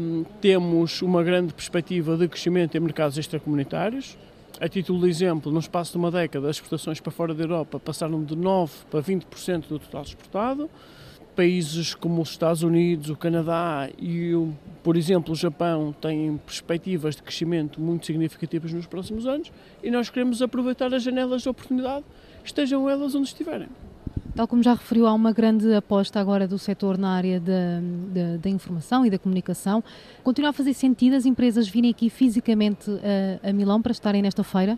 [0.00, 4.18] um, temos uma grande perspectiva de crescimento em mercados extracomunitários.
[4.60, 7.78] A título de exemplo, no espaço de uma década, as exportações para fora da Europa
[7.78, 10.68] passaram de 9% para 20% do total exportado
[11.34, 14.32] países como os Estados Unidos, o Canadá e,
[14.82, 20.10] por exemplo, o Japão têm perspectivas de crescimento muito significativas nos próximos anos e nós
[20.10, 22.04] queremos aproveitar as janelas de oportunidade,
[22.44, 23.68] estejam elas onde estiverem.
[24.34, 29.06] Tal como já referiu, há uma grande aposta agora do setor na área da informação
[29.06, 29.82] e da comunicação.
[30.24, 32.90] Continua a fazer sentido as empresas virem aqui fisicamente
[33.42, 34.76] a, a Milão para estarem nesta feira?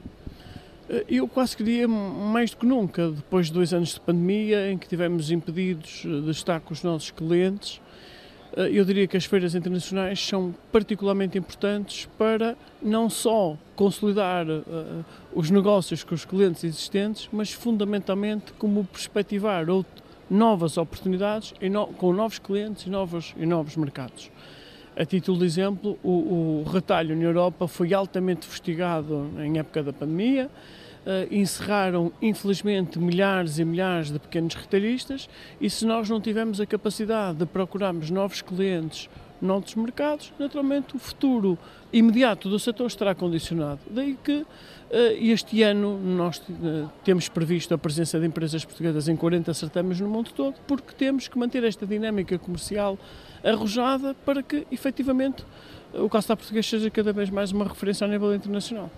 [0.89, 4.79] Eh, eu quase queria mais do que nunca, depois de dois anos de pandemia, em
[4.79, 7.81] que tivemos impedidos eh, de estar com os nossos clientes,
[8.57, 14.47] eh, eu diria que as feiras internacionais são particularmente importantes para não só consolidar
[15.35, 19.67] os negócios com os clientes existentes, mas fundamentalmente como perspectivar
[20.31, 21.53] novas oportunidades
[21.99, 24.31] com novos clientes e novos, e novos mercados.
[24.99, 29.93] A título de exemplo, o, o retalho na Europa foi altamente investigado em época da
[29.93, 30.51] pandemia.
[31.05, 35.29] Uh, encerraram, infelizmente, milhares e milhares de pequenos retalhistas
[35.61, 39.09] e se nós não tivermos a capacidade de procurarmos novos clientes
[39.41, 41.59] noutros mercados, naturalmente o futuro
[41.93, 43.81] imediato do setor estará condicionado.
[43.91, 44.47] Daí que uh,
[45.21, 50.09] este ano nós uh, temos previsto a presença de empresas portuguesas em 40 certames no
[50.09, 52.99] mundo todo, porque temos que manter esta dinâmica comercial
[53.45, 55.45] arrojada para que, efetivamente,
[55.95, 58.91] o calçado português seja cada vez mais uma referência a nível internacional.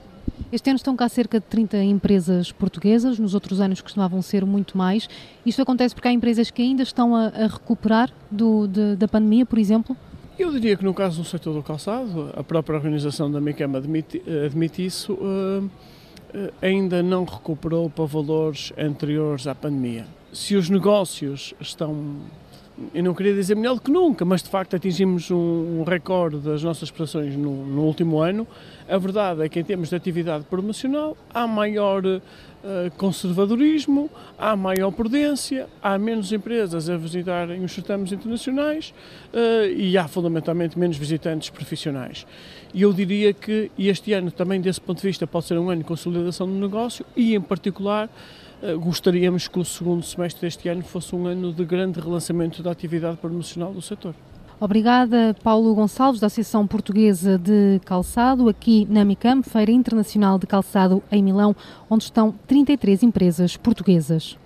[0.51, 4.79] Este ano estão cá cerca de 30 empresas portuguesas, nos outros anos costumavam ser muito
[4.79, 5.09] mais.
[5.44, 9.44] Isto acontece porque há empresas que ainda estão a, a recuperar do, de, da pandemia,
[9.44, 9.94] por exemplo?
[10.38, 14.22] Eu diria que no caso do setor do calçado, a própria organização da MICAM admite,
[14.46, 15.68] admite isso, uh,
[16.62, 20.07] ainda não recuperou para valores anteriores à pandemia.
[20.33, 22.20] Se os negócios estão
[22.94, 26.62] eu não queria dizer melhor do que nunca, mas de facto atingimos um, recorde das
[26.62, 28.46] nossas prestações no, no, último ano.
[28.88, 32.03] A verdade é que, em termos de atividade promocional, há maior
[32.97, 38.92] conservadorismo, há maior prudência, há menos empresas a visitarem os certames internacionais
[39.33, 42.27] uh, e há fundamentalmente menos visitantes profissionais.
[42.75, 45.83] E eu diria que este ano, também desse ponto de vista, pode ser um ano
[45.83, 48.11] de consolidação do negócio e, em particular,
[48.62, 52.71] eh, gostaríamos que o segundo semestre deste ano fosse um ano de grande relançamento da
[52.71, 54.14] atividade promocional do setor.
[54.61, 61.01] Obrigada, Paulo Gonçalves, da Associação Portuguesa de Calçado, aqui na MICAM, Feira Internacional de Calçado
[61.12, 61.55] em Milão,
[61.88, 64.37] onde estão 33 empresas portuguesas.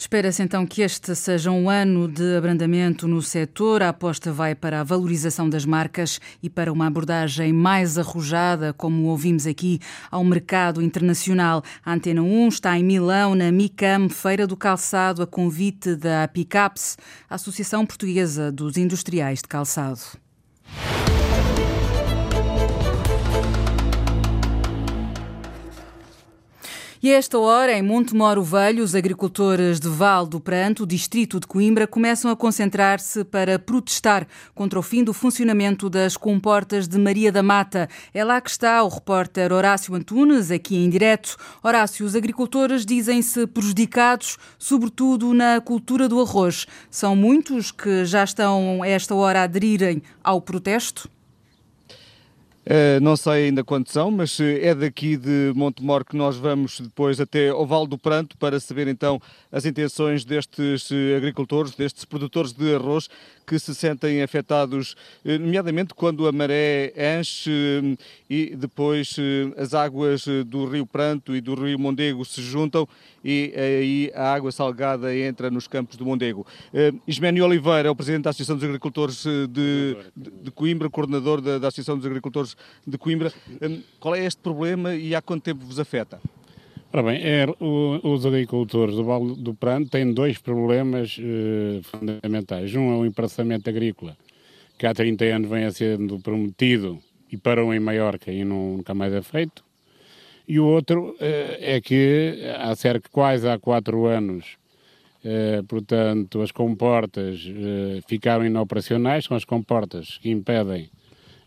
[0.00, 3.82] Espera-se então que este seja um ano de abrandamento no setor.
[3.82, 9.08] A aposta vai para a valorização das marcas e para uma abordagem mais arrojada, como
[9.08, 9.78] ouvimos aqui,
[10.10, 11.62] ao mercado internacional.
[11.84, 16.96] A Antena 1 está em Milão, na MICAM, Feira do Calçado, a convite da Picaps,
[17.28, 20.00] Associação Portuguesa dos Industriais de Calçado.
[27.02, 31.46] E a esta hora, em Montemoro Velho, os agricultores de Val do Pranto, distrito de
[31.46, 37.32] Coimbra, começam a concentrar-se para protestar contra o fim do funcionamento das comportas de Maria
[37.32, 37.88] da Mata.
[38.12, 41.38] É lá que está o repórter Horácio Antunes, aqui em direto.
[41.62, 46.66] Horácio, os agricultores dizem-se prejudicados, sobretudo na cultura do arroz.
[46.90, 51.08] São muitos que já estão a esta hora a aderirem ao protesto?
[52.70, 56.80] Uh, não sei ainda quantos são, mas eh, é daqui de Montemor que nós vamos
[56.80, 62.04] depois até ao Val do Pranto para saber então as intenções destes eh, agricultores, destes
[62.04, 63.08] produtores de arroz
[63.50, 67.98] que se sentem afetados, nomeadamente quando a maré enche
[68.30, 69.16] e depois
[69.56, 72.86] as águas do Rio Pranto e do Rio Mondego se juntam
[73.24, 76.46] e aí a água salgada entra nos campos do Mondego.
[77.08, 81.96] Isménio Oliveira o presidente da Associação dos Agricultores de, de, Coimbra, coordenador da, da Associação
[81.96, 83.32] dos Agricultores de Coimbra.
[83.98, 86.20] Qual é este problema e há quanto tempo vos afeta?
[86.92, 92.74] Ora bem, é, o, os agricultores do Vale do Prano têm dois problemas eh, fundamentais.
[92.74, 94.16] Um é o empraçamento agrícola,
[94.76, 96.98] que há 30 anos vem sendo prometido
[97.30, 99.64] e parou em Maiorca e nunca mais é feito.
[100.48, 104.56] E o outro eh, é que há cerca quase há quatro anos,
[105.24, 110.90] eh, portanto, as comportas eh, ficaram inoperacionais, são as comportas que impedem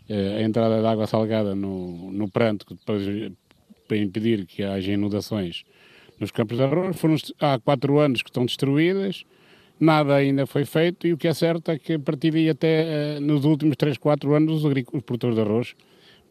[0.08, 3.04] eh, a entrada de água salgada no, no pranto, depois,
[3.88, 5.64] para impedir que haja inundações
[6.20, 6.96] nos campos de arroz.
[6.98, 9.26] Foram, há quatro anos que estão destruídas,
[9.80, 13.16] nada ainda foi feito e o que é certo é que a partir daí até
[13.16, 15.76] eh, nos últimos 3, 4 anos os, os produtores de arroz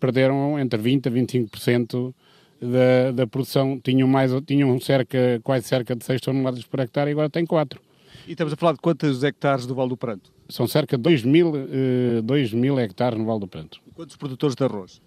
[0.01, 2.15] perderam entre 20% a 25%
[2.61, 3.79] da, da produção.
[3.81, 7.81] Tinham, mais, tinham cerca, quase cerca de 6 toneladas por hectare e agora têm 4.
[8.27, 10.31] E estamos a falar de quantos hectares do Val do Pranto?
[10.49, 13.81] São cerca de 2 mil, uh, 2 mil hectares no Val do Pranto.
[13.87, 15.01] E quantos produtores de arroz?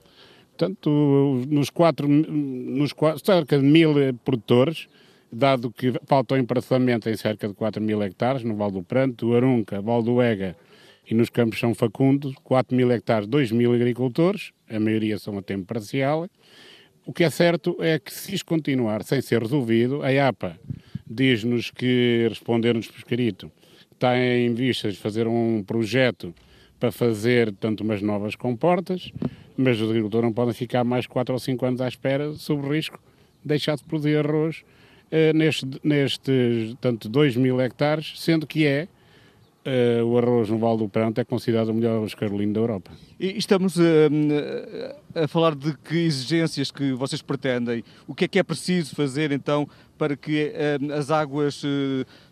[0.57, 0.89] Portanto,
[1.49, 4.87] nos quatro, nos quatro, cerca de mil produtores,
[5.29, 9.35] dado que falta o empraçamento em cerca de 4 mil hectares no Val do Pranto,
[9.35, 10.55] Arunca, Val do Ega
[11.05, 15.41] e nos Campos São Facundo, 4 mil hectares, 2 mil agricultores, a maioria são a
[15.41, 16.25] tempo parcial.
[17.05, 20.57] O que é certo é que se isto continuar sem ser resolvido, a APA
[21.05, 23.51] diz-nos que, responder-nos por escrito,
[23.91, 26.33] está em vistas fazer um projeto
[26.79, 29.11] para fazer tanto umas novas comportas,
[29.57, 32.71] mas os agricultores não podem ficar mais 4 ou 5 anos à espera sob o
[32.71, 32.99] risco
[33.41, 34.63] de deixar de produzir arroz
[35.11, 38.87] eh, nestes, neste, tanto 2 mil hectares, sendo que é
[39.67, 42.91] Uh, o arroz no Val do Pranto é considerado o melhor arroz carolino da Europa.
[43.19, 43.81] E estamos uh,
[45.15, 47.83] a falar de que exigências que vocês pretendem.
[48.07, 50.53] O que é que é preciso fazer então para que
[50.95, 51.63] as águas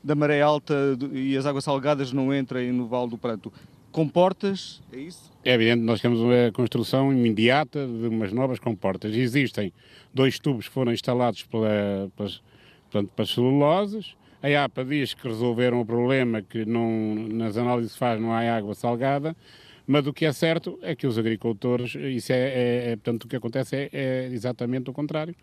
[0.03, 0.75] da maré alta
[1.11, 3.51] e as águas salgadas não entrem no Val do Pranto?
[3.93, 5.31] Comportas, é isso?
[5.45, 9.15] É evidente, nós temos uma construção imediata de umas novas comportas.
[9.15, 9.71] Existem
[10.13, 12.41] dois tubos que foram instalados pela, pelas,
[12.89, 17.99] portanto, pelas celulosas a APA diz que resolveram o problema, que não, nas análises que
[17.99, 19.33] faz não há água salgada,
[19.87, 23.27] mas o que é certo é que os agricultores, isso é, é, é portanto, o
[23.29, 25.33] que acontece é, é exatamente o contrário.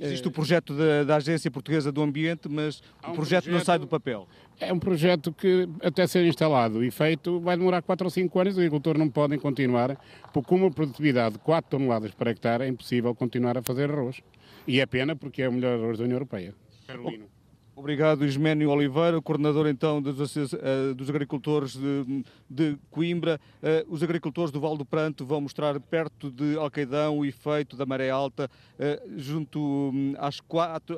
[0.00, 3.60] Existe o projeto da, da, Agência Portuguesa do Ambiente, mas um o projeto, projeto, não
[3.60, 4.28] sai do papel.
[4.58, 8.54] É um projeto que, até ser instalado e feito, vai demorar 4 ou 5 anos.
[8.54, 9.96] Os agricultores não podem continuar,
[10.32, 14.20] porque com uma produtividade de 4 toneladas por hectare é impossível continuar a fazer arroz.
[14.66, 16.54] E é pena, porque é o melhor arroz da União Europeia.
[16.86, 17.33] Carolino.
[17.76, 23.40] Obrigado, Isménio Oliveira, coordenador então dos, uh, dos agricultores de, de Coimbra.
[23.60, 27.84] Uh, os agricultores do Val do Pranto vão mostrar perto de Alcaidão o efeito da
[27.84, 30.40] maré alta, uh, junto um, às,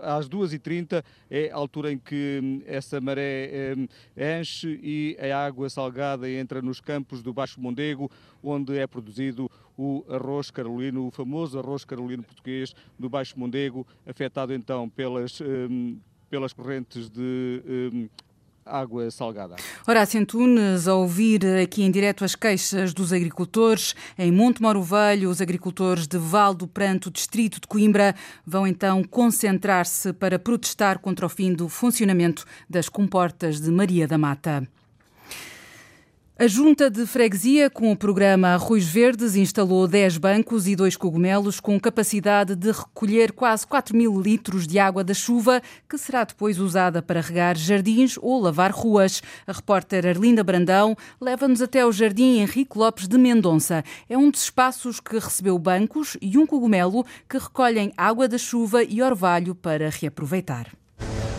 [0.02, 3.88] às 2h30, é a altura em que um, essa maré um,
[4.38, 8.10] enche e a água salgada entra nos campos do Baixo Mondego,
[8.42, 14.52] onde é produzido o arroz carolino, o famoso arroz carolino português do Baixo Mondego, afetado
[14.52, 15.40] então pelas
[16.30, 17.62] pelas correntes de
[17.92, 18.08] um,
[18.66, 19.56] água salgada.
[19.86, 25.30] Horácio Antunes, a ouvir aqui em direto as queixas dos agricultores em Monte Moro Velho,
[25.30, 28.14] os agricultores de Val do Pranto, distrito de Coimbra,
[28.44, 34.18] vão então concentrar-se para protestar contra o fim do funcionamento das comportas de Maria da
[34.18, 34.66] Mata.
[36.38, 41.60] A Junta de Freguesia, com o programa Arroios Verdes, instalou 10 bancos e dois cogumelos
[41.60, 46.58] com capacidade de recolher quase 4 mil litros de água da chuva, que será depois
[46.58, 49.22] usada para regar jardins ou lavar ruas.
[49.46, 53.82] A repórter Arlinda Brandão leva-nos até o Jardim Henrique Lopes de Mendonça.
[54.06, 58.84] É um dos espaços que recebeu bancos e um cogumelo que recolhem água da chuva
[58.84, 60.66] e orvalho para reaproveitar.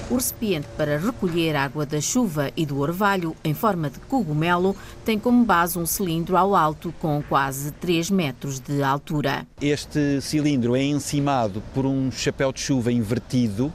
[0.09, 5.19] O recipiente para recolher água da chuva e do orvalho em forma de cogumelo tem
[5.19, 9.45] como base um cilindro ao alto com quase 3 metros de altura.
[9.61, 13.71] Este cilindro é encimado por um chapéu de chuva invertido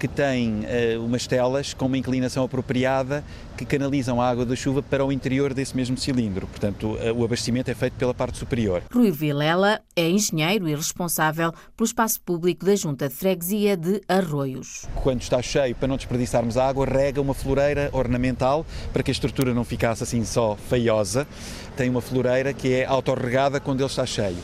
[0.00, 3.22] que tem uh, umas telas com uma inclinação apropriada
[3.54, 6.46] que canalizam a água da chuva para o interior desse mesmo cilindro.
[6.46, 8.82] Portanto, uh, o abastecimento é feito pela parte superior.
[8.90, 14.86] Rui Vilela é engenheiro e responsável pelo espaço público da Junta de Freguesia de Arroios.
[14.94, 19.12] Quando está cheio, para não desperdiçarmos a água, rega uma floreira ornamental para que a
[19.12, 21.28] estrutura não ficasse assim só feiosa.
[21.76, 24.38] Tem uma floreira que é autorregada quando ele está cheio.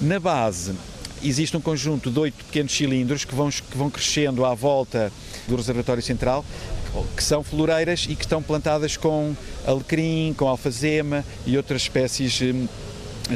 [0.00, 0.72] Na base,
[1.22, 5.12] existe um conjunto de oito pequenos cilindros que vão, que vão crescendo à volta
[5.46, 6.44] do reservatório central,
[7.16, 9.34] que são floreiras e que estão plantadas com
[9.66, 12.66] alecrim, com alfazema e outras espécies hum,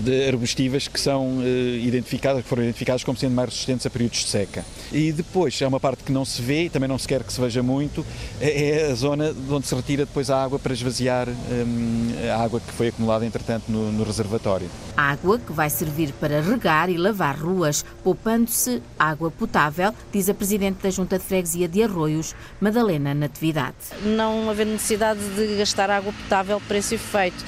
[0.00, 1.42] de arbustivas que são uh,
[1.78, 4.64] identificadas, que foram identificadas como sendo mais resistentes a períodos de seca.
[4.92, 7.32] E depois, é uma parte que não se vê e também não se quer que
[7.32, 8.04] se veja muito,
[8.40, 12.42] é, é a zona de onde se retira depois a água para esvaziar um, a
[12.42, 14.68] água que foi acumulada, entretanto, no, no reservatório.
[14.96, 20.82] Água que vai servir para regar e lavar ruas, poupando-se água potável, diz a Presidente
[20.82, 23.74] da Junta de Freguesia de Arroios, Madalena Natividade.
[24.04, 27.44] Não haver necessidade de gastar água potável para esse efeito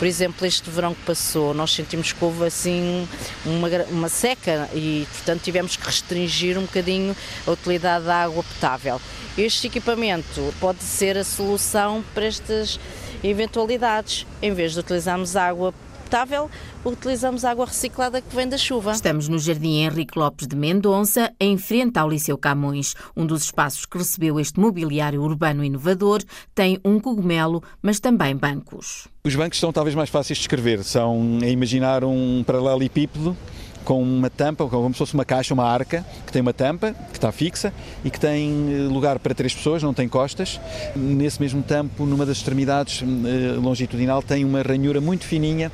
[0.00, 3.06] por exemplo, este verão que passou, nós sentimos que houve assim
[3.44, 7.14] uma, uma seca e, portanto, tivemos que restringir um bocadinho
[7.46, 8.98] a utilidade da água potável.
[9.36, 12.80] Este equipamento pode ser a solução para estas
[13.22, 15.74] eventualidades, em vez de utilizarmos água
[16.10, 16.50] potável,
[16.84, 18.90] utilizamos água reciclada que vem da chuva.
[18.90, 22.96] Estamos no Jardim Henrique Lopes de Mendonça, em frente ao Liceu Camões.
[23.16, 26.20] Um dos espaços que recebeu este mobiliário urbano inovador
[26.52, 29.06] tem um cogumelo, mas também bancos.
[29.22, 30.82] Os bancos são talvez mais fáceis de escrever.
[30.82, 33.36] São a imaginar um paralelepípedo
[33.84, 37.18] com uma tampa, como se fosse uma caixa, uma arca, que tem uma tampa, que
[37.18, 37.72] está fixa
[38.04, 40.60] e que tem eh, lugar para três pessoas, não tem costas.
[40.94, 45.72] Nesse mesmo tampo, numa das extremidades eh, longitudinal, tem uma ranhura muito fininha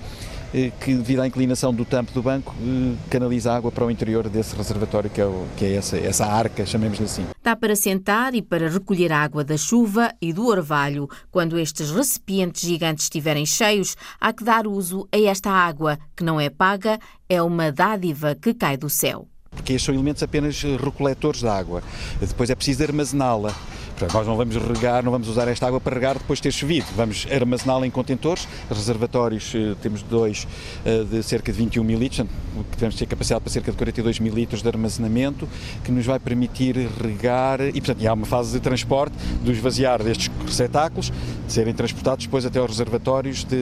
[0.81, 4.57] que, devido à inclinação do tampo do banco, eh, canaliza água para o interior desse
[4.57, 7.27] reservatório, que é, o, que é essa, essa arca, chamemos assim.
[7.43, 11.09] Dá para sentar e para recolher água da chuva e do orvalho.
[11.31, 16.41] Quando estes recipientes gigantes estiverem cheios, há que dar uso a esta água, que não
[16.41, 19.29] é paga, é uma dádiva que cai do céu.
[19.51, 21.83] Porque estes são elementos apenas recoletores de água.
[22.21, 23.55] Depois é preciso armazená-la.
[23.97, 26.53] Portanto, nós não vamos regar, não vamos usar esta água para regar depois de ter
[26.53, 26.87] chovido.
[26.95, 30.47] Vamos armazená-la em contentores, reservatórios, eh, temos dois
[30.85, 32.29] eh, de cerca de 21 mil litros,
[32.71, 35.49] que ter capacidade para cerca de 42 mil litros de armazenamento,
[35.83, 40.29] que nos vai permitir regar, e portanto há uma fase de transporte, do esvaziar destes
[40.47, 41.13] receptáculos,
[41.47, 43.57] de serem transportados depois até aos reservatórios de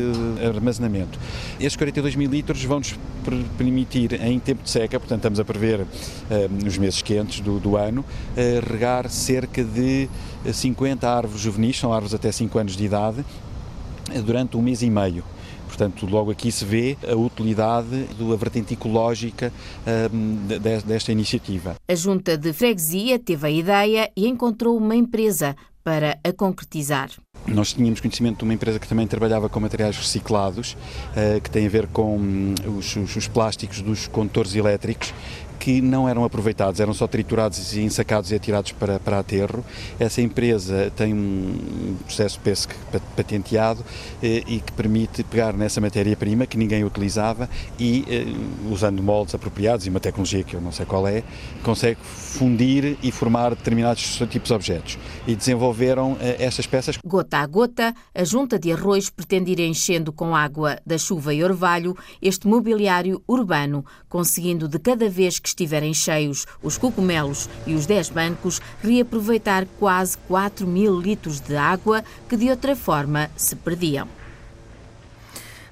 [0.47, 1.19] armazenamento.
[1.59, 2.95] Estes 42 mil litros vão-nos
[3.57, 5.87] permitir, em tempo de seca, portanto estamos a prever uh,
[6.63, 10.09] nos meses quentes do, do ano, uh, regar cerca de
[10.53, 13.25] 50 árvores juvenis, são árvores até 5 anos de idade,
[14.25, 15.25] durante um mês e meio.
[15.67, 19.53] Portanto, logo aqui se vê a utilidade da vertente ecológica
[20.13, 20.47] um,
[20.87, 21.75] desta iniciativa.
[21.89, 27.11] A Junta de Freguesia teve a ideia e encontrou uma empresa para a concretizar.
[27.47, 31.67] Nós tínhamos conhecimento de uma empresa que também trabalhava com materiais reciclados, uh, que tem
[31.67, 35.13] a ver com um, os, os, plásticos dos condutores elétricos
[35.65, 39.65] que não eram aproveitados, eram só triturados e ensacados e atirados para, para aterro.
[39.99, 42.75] Essa empresa tem um processo PESC
[43.17, 43.83] patenteado
[44.23, 47.49] eh, e que permite pegar nessa matéria-prima que ninguém utilizava
[47.79, 48.27] e, eh,
[48.71, 51.23] usando moldes apropriados e uma tecnologia que eu não sei qual é,
[51.63, 54.99] consegue fundir e formar determinados tipos de objetos.
[55.27, 56.99] E desenvolveram eh, estas peças.
[57.03, 61.43] Gota a gota, a junta de arroz pretende ir enchendo com água da chuva e
[61.43, 67.87] orvalho este mobiliário urbano, conseguindo de cada vez que estiverem cheios os cogumelos e os
[67.87, 74.09] 10 bancos, reaproveitar quase 4 mil litros de água que de outra forma se perdiam.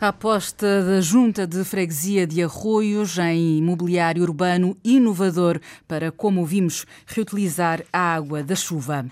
[0.01, 6.85] A aposta da Junta de Freguesia de Arroios em imobiliário urbano inovador para, como vimos,
[7.07, 9.07] reutilizar a água da chuva.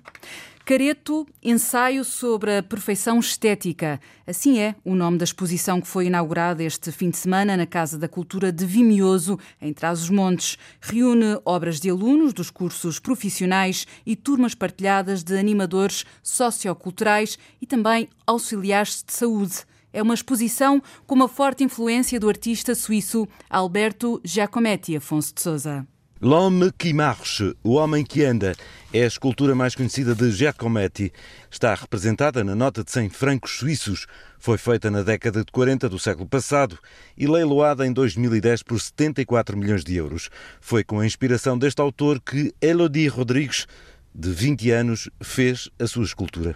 [0.64, 4.00] Careto, ensaio sobre a perfeição estética.
[4.26, 7.98] Assim é o nome da exposição que foi inaugurada este fim de semana na Casa
[7.98, 10.56] da Cultura de Vimioso, em Trás-os-Montes.
[10.80, 18.08] Reúne obras de alunos dos cursos profissionais e turmas partilhadas de animadores socioculturais e também
[18.24, 19.64] auxiliares de saúde.
[19.92, 25.86] É uma exposição com uma forte influência do artista suíço Alberto Giacometti Afonso de Souza.
[26.22, 28.52] L'homme qui marche, o homem que anda,
[28.92, 31.10] é a escultura mais conhecida de Giacometti.
[31.50, 34.06] Está representada na nota de 100 francos suíços.
[34.38, 36.78] Foi feita na década de 40 do século passado
[37.16, 40.28] e leiloada em 2010 por 74 milhões de euros.
[40.60, 43.66] Foi com a inspiração deste autor que Elodie Rodrigues,
[44.14, 46.54] de 20 anos, fez a sua escultura.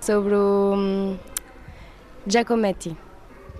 [0.00, 1.18] Sobre o hum,
[2.26, 2.96] Giacometti.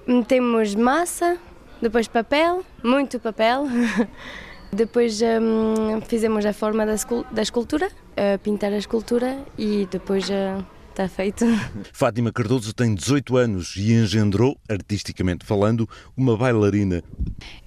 [0.05, 1.39] Metemos massa,
[1.81, 3.69] depois papel, muito papel.
[4.75, 6.97] Depois hum, fizemos a forma da,
[7.31, 11.45] da escultura, uh, pintar a escultura e depois uh, está feito.
[11.95, 17.05] Fátima Cardoso tem 18 anos e engendrou, artisticamente falando, uma bailarina.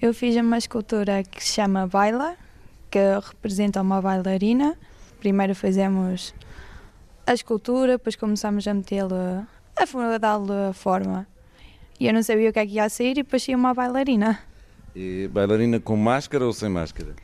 [0.01, 2.36] Eu fiz uma escultura que se chama Baila,
[2.91, 4.78] que representa uma bailarina.
[5.22, 6.36] Primeiro fizemos
[7.26, 9.47] a escultura, depois começamos a metê-la,
[9.78, 11.26] a dar-lhe a forma.
[11.97, 14.39] E eu não sabia o que é que ia sair e depois tinha uma bailarina.
[15.00, 17.16] E bailarina com máscara ou sem máscara?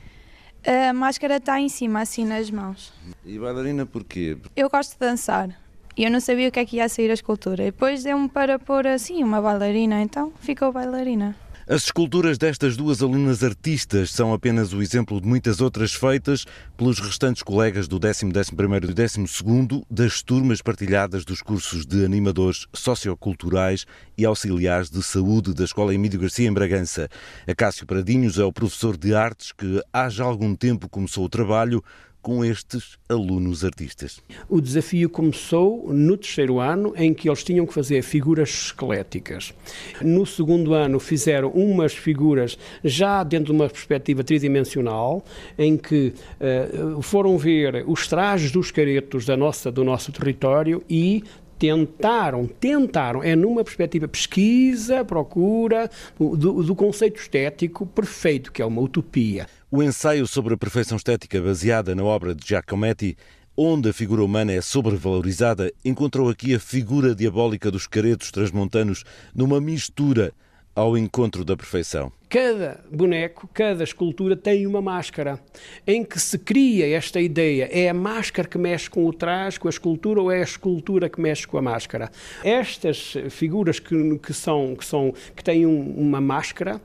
[0.64, 2.94] A máscara está em cima, assim nas mãos.
[3.26, 4.38] E bailarina porquê?
[4.56, 5.50] Eu gosto de dançar
[5.98, 7.64] e eu não sabia o que é que ia sair a escultura.
[7.64, 11.36] E depois deu-me para pôr assim uma bailarina, então ficou bailarina.
[11.66, 16.46] As esculturas destas duas alunas artistas são apenas o exemplo de muitas outras feitas
[16.76, 22.68] pelos restantes colegas do 10, 11 e 12 das turmas partilhadas dos cursos de animadores
[22.74, 23.86] socioculturais
[24.18, 27.08] e auxiliares de saúde da Escola Emílio Garcia em Bragança.
[27.48, 31.82] Acácio Pradinhos é o professor de artes que há já algum tempo começou o trabalho
[32.24, 34.20] com estes alunos artistas?
[34.50, 39.54] O desafio começou no terceiro ano, em que eles tinham que fazer figuras esqueléticas.
[40.02, 45.24] No segundo ano, fizeram umas figuras já dentro de uma perspectiva tridimensional,
[45.58, 51.24] em que uh, foram ver os trajes dos caretos da nossa, do nosso território e
[51.64, 55.90] tentaram, tentaram, é numa perspectiva pesquisa, procura
[56.20, 59.48] do, do conceito estético perfeito, que é uma utopia.
[59.72, 63.16] O ensaio sobre a perfeição estética baseada na obra de Giacometti
[63.56, 69.62] onde a figura humana é sobrevalorizada, encontrou aqui a figura diabólica dos caretos transmontanos numa
[69.62, 70.34] mistura
[70.76, 72.12] ao encontro da perfeição.
[72.30, 75.40] Cada boneco, cada escultura tem uma máscara,
[75.86, 79.68] em que se cria esta ideia: é a máscara que mexe com o traje, com
[79.68, 82.12] a escultura, ou é a escultura que mexe com a máscara?
[82.44, 86.82] Estas figuras que, que são, que, são, que têm um, uma máscara,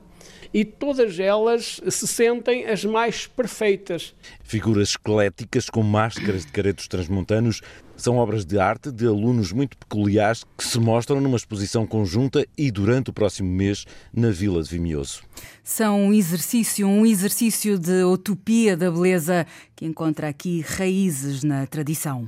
[0.53, 4.15] e todas elas se sentem as mais perfeitas.
[4.43, 7.61] Figuras esqueléticas com máscaras de caretos transmontanos
[7.99, 12.71] são obras de arte de alunos muito peculiares que se mostram numa exposição conjunta e
[12.71, 15.21] durante o próximo mês na Vila de Vimioso.
[15.63, 19.45] São um exercício, um exercício de utopia da beleza
[19.75, 22.27] que encontra aqui raízes na tradição.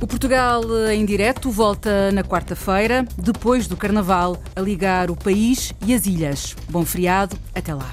[0.00, 5.92] O Portugal em direto volta na quarta-feira, depois do Carnaval, a ligar o país e
[5.92, 6.56] as ilhas.
[6.70, 7.92] Bom feriado, até lá.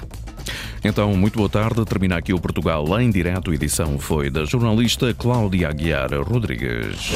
[0.82, 1.84] Então, muito boa tarde.
[1.84, 3.52] Termina aqui o Portugal em direto.
[3.52, 7.12] Edição foi da jornalista Cláudia Aguiar Rodrigues.